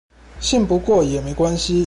[0.39, 1.79] 信不過也沒關係